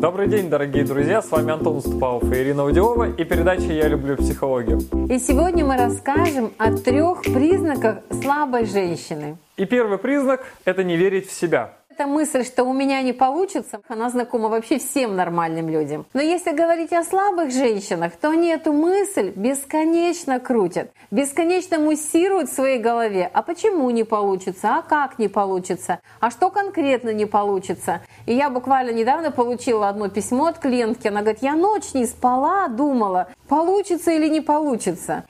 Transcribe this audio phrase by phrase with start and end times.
[0.00, 4.16] Добрый день, дорогие друзья, с вами Антон Уступалов и Ирина Удилова и передача «Я люблю
[4.16, 4.80] психологию».
[5.08, 9.36] И сегодня мы расскажем о трех признаках слабой женщины.
[9.56, 13.82] И первый признак– это не верить в себя– эта мысль, что у меня не получится,
[13.88, 16.06] она знакома вообще всем нормальным людям.
[16.14, 22.54] Но если говорить о слабых женщинах, то они эту мысль бесконечно крутят, бесконечно муссируют в
[22.54, 23.30] своей голове.
[23.34, 24.76] А почему не получится?
[24.76, 26.00] А как не получится?
[26.20, 28.00] А что конкретно не получится?
[28.24, 31.08] И я буквально недавно получила одно письмо от клиентки.
[31.08, 35.24] Она говорит, я ночь не спала, думала, получится или не получится.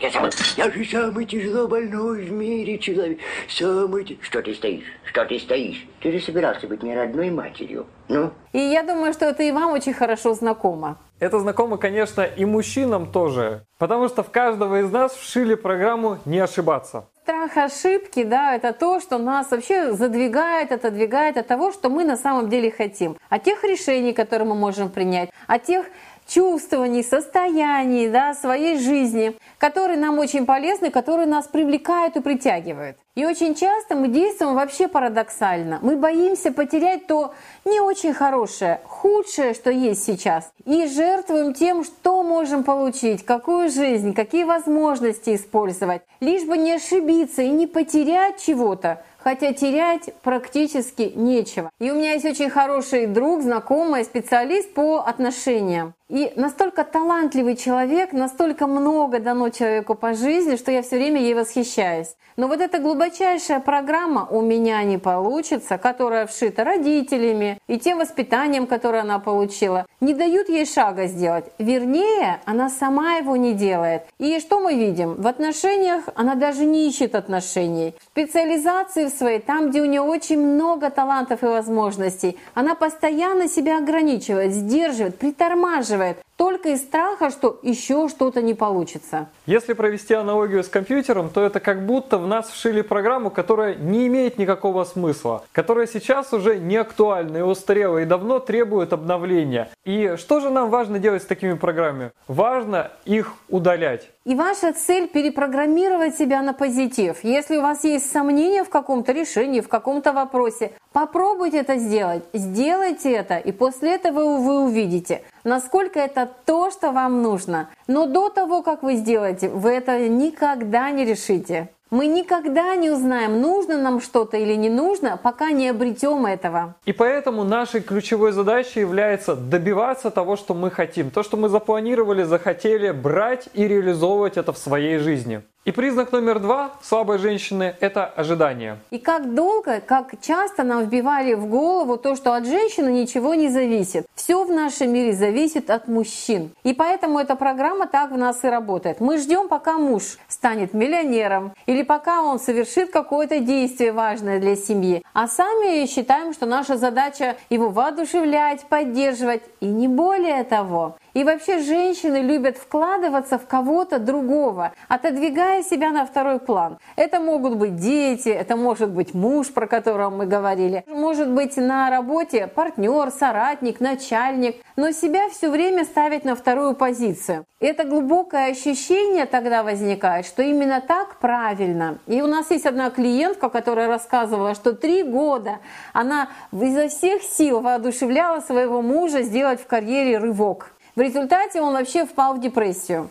[0.00, 3.18] Я же самый тяжело больной в мире человек.
[3.48, 4.18] Самый...
[4.20, 4.84] Что ты стоишь?
[5.04, 5.86] Что ты стоишь?
[6.00, 7.86] Ты же собирался быть мне родной матерью.
[8.08, 8.30] Ну?
[8.52, 10.98] И я думаю, что это и вам очень хорошо знакомо.
[11.18, 13.64] Это знакомо, конечно, и мужчинам тоже.
[13.78, 17.08] Потому что в каждого из нас вшили программу «не ошибаться».
[17.22, 22.16] Страх ошибки, да, это то, что нас вообще задвигает, отодвигает от того, что мы на
[22.16, 23.16] самом деле хотим.
[23.30, 25.86] От тех решений, которые мы можем принять, от тех
[26.26, 32.96] чувствований, состояний да, своей жизни, которые нам очень полезны, которые нас привлекают и притягивают.
[33.14, 35.78] И очень часто мы действуем вообще парадоксально.
[35.80, 37.32] Мы боимся потерять то
[37.64, 40.50] не очень хорошее, худшее, что есть сейчас.
[40.66, 46.02] И жертвуем тем, что можем получить, какую жизнь, какие возможности использовать.
[46.20, 51.70] Лишь бы не ошибиться и не потерять чего-то, хотя терять практически нечего.
[51.78, 55.94] И у меня есть очень хороший друг, знакомый, специалист по отношениям.
[56.08, 61.34] И настолько талантливый человек, настолько много дано человеку по жизни, что я все время ей
[61.34, 62.14] восхищаюсь.
[62.36, 68.68] Но вот эта глубочайшая программа «у меня не получится», которая вшита родителями и тем воспитанием,
[68.68, 71.46] которое она получила, не дают ей шага сделать.
[71.58, 74.02] Вернее, она сама его не делает.
[74.18, 75.14] И что мы видим?
[75.14, 77.96] В отношениях она даже не ищет отношений.
[77.98, 83.48] В специализации в своей, там, где у нее очень много талантов и возможностей, она постоянно
[83.48, 89.28] себя ограничивает, сдерживает, притормаживает поддерживает только из страха, что еще что-то не получится.
[89.46, 94.06] Если провести аналогию с компьютером, то это как будто в нас вшили программу, которая не
[94.06, 99.68] имеет никакого смысла, которая сейчас уже не актуальна и устарела и давно требует обновления.
[99.84, 102.12] И что же нам важно делать с такими программами?
[102.28, 104.10] Важно их удалять.
[104.24, 107.22] И ваша цель перепрограммировать себя на позитив.
[107.22, 112.24] Если у вас есть сомнения в каком-то решении, в каком-то вопросе, попробуйте это сделать.
[112.32, 117.68] Сделайте это, и после этого вы увидите, насколько это то, что вам нужно.
[117.86, 121.70] Но до того, как вы сделаете, вы это никогда не решите.
[121.90, 126.74] Мы никогда не узнаем, нужно нам что-то или не нужно, пока не обретем этого.
[126.84, 131.12] И поэтому нашей ключевой задачей является добиваться того, что мы хотим.
[131.12, 135.42] То, что мы запланировали, захотели, брать и реализовывать это в своей жизни.
[135.66, 138.78] И признак номер два слабой женщины– это ожидание.
[138.92, 143.48] И как долго, как часто нам вбивали в голову то, что от женщины ничего не
[143.48, 144.06] зависит.
[144.14, 146.52] Все в нашем мире зависит от мужчин.
[146.62, 149.00] И поэтому эта программа так в нас и работает.
[149.00, 155.02] Мы ждем, пока муж станет миллионером или пока он совершит какое-то действие важное для семьи.
[155.14, 160.96] А сами считаем, что наша задача его воодушевлять, поддерживать и не более того.
[161.16, 166.76] И вообще женщины любят вкладываться в кого-то другого, отодвигая себя на второй план.
[166.94, 171.88] Это могут быть дети, это может быть муж, про которого мы говорили, может быть на
[171.88, 177.46] работе партнер, соратник, начальник, но себя все время ставить на вторую позицию.
[177.60, 181.98] Это глубокое ощущение тогда возникает, что именно так правильно.
[182.06, 185.60] И у нас есть одна клиентка, которая рассказывала, что три года
[185.94, 190.72] она изо всех сил воодушевляла своего мужа сделать в карьере рывок.
[190.96, 193.10] В результате он вообще впал в депрессию.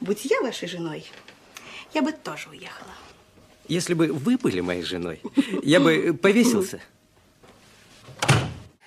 [0.00, 1.04] Будь я вашей женой,
[1.92, 2.90] я бы тоже уехала.
[3.66, 5.20] Если бы вы были моей женой,
[5.64, 6.80] я бы повесился.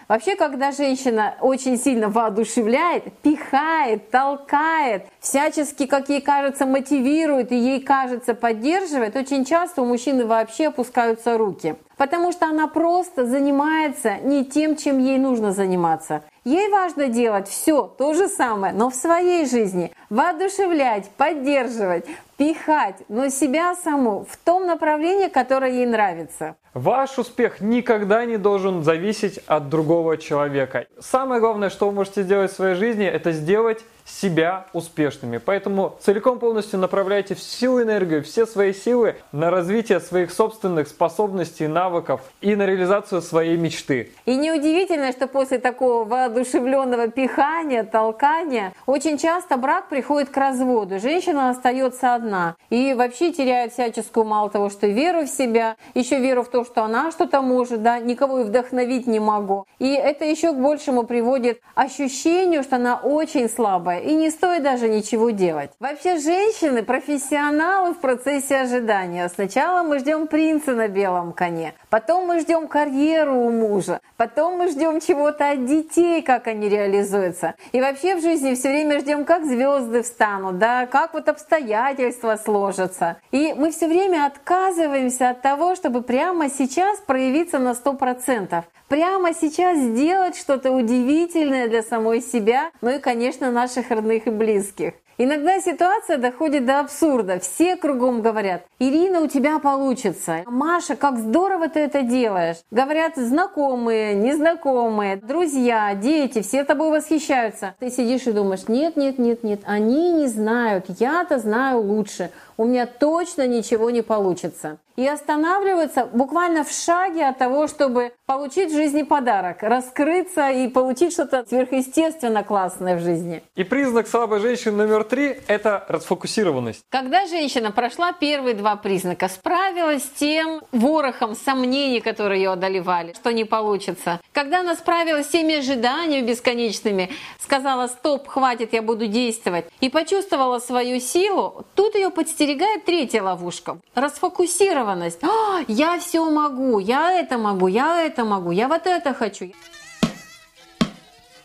[0.07, 7.81] Вообще, когда женщина очень сильно воодушевляет, пихает, толкает, всячески, как ей кажется, мотивирует и ей
[7.81, 11.75] кажется поддерживает, очень часто у мужчины вообще опускаются руки.
[11.97, 16.23] Потому что она просто занимается не тем, чем ей нужно заниматься.
[16.45, 19.91] Ей важно делать все то же самое, но в своей жизни.
[20.09, 22.05] Воодушевлять, поддерживать,
[22.37, 26.55] пихать, но себя саму в том направлении, которое ей нравится.
[26.73, 30.85] Ваш успех никогда не должен зависеть от другого человека.
[30.99, 35.37] Самое главное, что вы можете сделать в своей жизни, это сделать себя успешными.
[35.37, 42.21] Поэтому целиком полностью направляйте всю энергию, все свои силы на развитие своих собственных способностей, навыков
[42.39, 44.11] и на реализацию своей мечты.
[44.25, 50.99] И неудивительно, что после такого воодушевленного пихания, толкания, очень часто брак приходит к разводу.
[50.99, 52.26] Женщина остается одна
[52.69, 56.83] и вообще теряет всяческую, мало того, что веру в себя, еще веру в то, что
[56.83, 59.65] она что-то может, да, никого и вдохновить не могу.
[59.79, 64.89] И это еще к большему приводит ощущению, что она очень слабая и не стоит даже
[64.89, 65.71] ничего делать.
[65.79, 69.29] Вообще женщины профессионалы в процессе ожидания.
[69.29, 74.69] Сначала мы ждем принца на белом коне, потом мы ждем карьеру у мужа, потом мы
[74.69, 77.55] ждем чего-то от детей, как они реализуются.
[77.71, 83.17] И вообще в жизни все время ждем, как звезды встанут, да, как вот обстоятельства сложатся.
[83.31, 89.77] И мы все время отказываемся от того, чтобы прямо сейчас проявиться на 100% прямо сейчас
[89.77, 94.93] сделать что-то удивительное для самой себя, ну и, конечно, наших родных и близких.
[95.19, 97.39] Иногда ситуация доходит до абсурда.
[97.39, 100.43] Все кругом говорят, Ирина, у тебя получится.
[100.45, 102.57] Маша, как здорово ты это делаешь.
[102.69, 107.73] Говорят знакомые, незнакомые, друзья, дети, все тобой восхищаются.
[107.79, 112.65] Ты сидишь и думаешь, нет, нет, нет, нет, они не знают, я-то знаю лучше у
[112.65, 114.79] меня точно ничего не получится.
[114.95, 121.13] И останавливаются буквально в шаге от того, чтобы получить в жизни подарок, раскрыться и получить
[121.13, 123.41] что-то сверхъестественно классное в жизни.
[123.55, 126.81] И признак слабой женщины номер три– это расфокусированность.
[126.89, 133.31] Когда женщина прошла первые два признака, справилась с тем ворохом сомнений, которые ее одолевали, что
[133.31, 134.19] не получится.
[134.33, 137.09] Когда она справилась с теми ожиданиями бесконечными,
[137.39, 143.77] сказала «стоп, хватит, я буду действовать», и почувствовала свою силу, тут ее подстерегает третья ловушка.
[143.95, 145.23] Расфокусированность.
[145.23, 149.51] А, я все могу, я это могу, я это могу, я вот это хочу.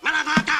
[0.03, 0.53] Маловато!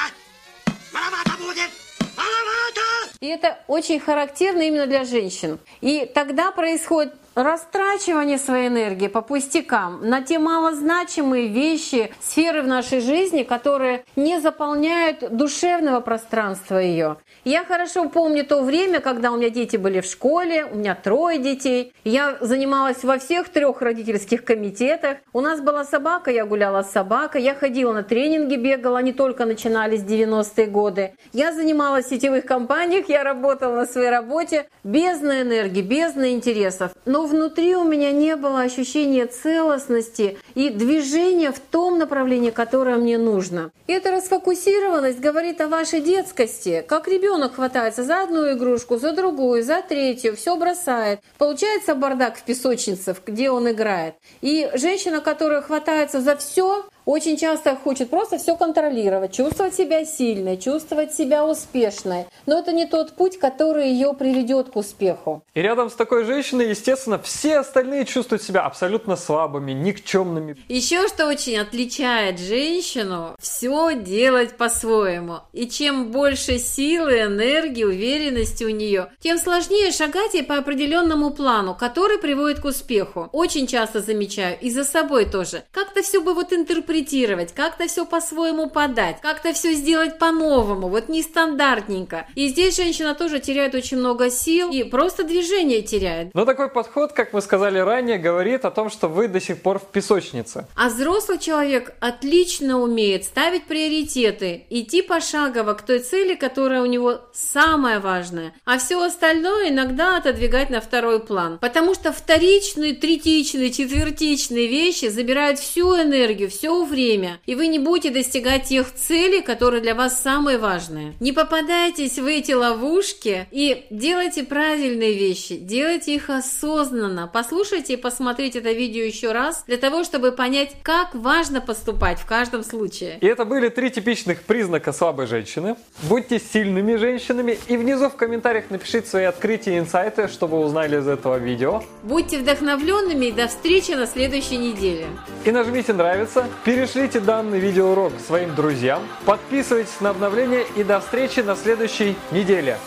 [0.93, 1.69] Маловато будет!
[2.17, 3.17] Маловато!
[3.19, 5.59] И это очень характерно именно для женщин.
[5.81, 12.99] И тогда происходит растрачивание своей энергии по пустякам на те малозначимые вещи, сферы в нашей
[12.99, 17.17] жизни, которые не заполняют душевного пространства ее.
[17.43, 21.39] Я хорошо помню то время, когда у меня дети были в школе, у меня трое
[21.39, 21.93] детей.
[22.03, 25.17] Я занималась во всех трех родительских комитетах.
[25.33, 27.43] У нас была собака, я гуляла с собакой.
[27.43, 31.13] Я ходила на тренинги, бегала, они только начинались 90-е годы.
[31.33, 34.67] Я занималась в сетевых компаниях, я работала на своей работе.
[34.83, 36.91] Бездна энергии, бездна интересов.
[37.05, 43.17] Но внутри у меня не было ощущения целостности и движения в том направлении, которое мне
[43.17, 43.71] нужно.
[43.87, 46.83] Эта расфокусированность говорит о вашей детскости.
[46.87, 51.19] Как ребенок хватается за одну игрушку, за другую, за третью, все бросает.
[51.37, 54.15] Получается бардак в песочнице, где он играет.
[54.41, 60.57] И женщина, которая хватается за все, очень часто хочет просто все контролировать, чувствовать себя сильной,
[60.57, 62.25] чувствовать себя успешной.
[62.45, 65.43] Но это не тот путь, который ее приведет к успеху.
[65.53, 70.55] И рядом с такой женщиной, естественно, все остальные чувствуют себя абсолютно слабыми, никчемными.
[70.69, 75.39] Еще что очень отличает женщину, все делать по-своему.
[75.51, 81.75] И чем больше силы, энергии, уверенности у нее, тем сложнее шагать ей по определенному плану,
[81.75, 83.29] который приводит к успеху.
[83.33, 85.63] Очень часто замечаю, и за собой тоже.
[85.71, 91.09] Как-то все бы вот интерпретировать интерпретировать, как-то все по-своему подать, как-то все сделать по-новому, вот
[91.09, 92.27] нестандартненько.
[92.35, 96.33] И здесь женщина тоже теряет очень много сил и просто движение теряет.
[96.33, 99.79] Но такой подход, как мы сказали ранее, говорит о том, что вы до сих пор
[99.79, 100.67] в песочнице.
[100.75, 107.21] А взрослый человек отлично умеет ставить приоритеты, идти пошагово к той цели, которая у него
[107.33, 111.57] самая важная, а все остальное иногда отодвигать на второй план.
[111.59, 118.09] Потому что вторичные, третичные, четвертичные вещи забирают всю энергию, все время, и вы не будете
[118.09, 121.13] достигать тех целей, которые для вас самые важные.
[121.19, 127.29] Не попадайтесь в эти ловушки и делайте правильные вещи, делайте их осознанно.
[127.31, 132.25] Послушайте и посмотрите это видео еще раз, для того, чтобы понять, как важно поступать в
[132.25, 133.17] каждом случае.
[133.21, 135.75] И это были три типичных признака слабой женщины.
[136.03, 140.99] Будьте сильными женщинами и внизу в комментариях напишите свои открытия и инсайты, что вы узнали
[140.99, 141.83] из этого видео.
[142.03, 145.07] Будьте вдохновленными и до встречи на следующей неделе.
[145.45, 151.55] И нажмите нравится, Перешлите данный видеоурок своим друзьям, подписывайтесь на обновления и до встречи на
[151.55, 152.79] следующей неделе.